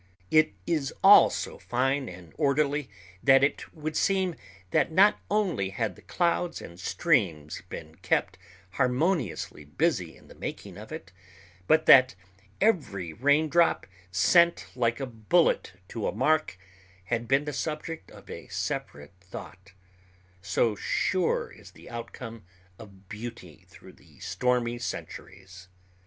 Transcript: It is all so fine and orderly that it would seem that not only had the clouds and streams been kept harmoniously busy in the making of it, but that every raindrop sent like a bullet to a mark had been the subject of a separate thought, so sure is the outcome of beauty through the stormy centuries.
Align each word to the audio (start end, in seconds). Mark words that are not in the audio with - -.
It 0.31 0.53
is 0.65 0.91
all 1.03 1.29
so 1.29 1.59
fine 1.59 2.09
and 2.09 2.33
orderly 2.35 2.89
that 3.21 3.43
it 3.43 3.71
would 3.71 3.95
seem 3.95 4.33
that 4.71 4.91
not 4.91 5.19
only 5.29 5.69
had 5.69 5.95
the 5.95 6.01
clouds 6.01 6.59
and 6.59 6.79
streams 6.79 7.61
been 7.69 7.93
kept 7.97 8.39
harmoniously 8.71 9.63
busy 9.63 10.17
in 10.17 10.27
the 10.27 10.33
making 10.33 10.75
of 10.75 10.91
it, 10.91 11.11
but 11.67 11.85
that 11.85 12.15
every 12.59 13.13
raindrop 13.13 13.85
sent 14.09 14.65
like 14.75 14.99
a 14.99 15.05
bullet 15.05 15.73
to 15.89 16.07
a 16.07 16.11
mark 16.11 16.57
had 17.03 17.27
been 17.27 17.45
the 17.45 17.53
subject 17.53 18.09
of 18.09 18.27
a 18.27 18.47
separate 18.47 19.13
thought, 19.19 19.73
so 20.41 20.73
sure 20.75 21.51
is 21.51 21.73
the 21.73 21.91
outcome 21.91 22.43
of 22.79 23.07
beauty 23.07 23.65
through 23.69 23.93
the 23.93 24.17
stormy 24.17 24.79
centuries. 24.79 25.67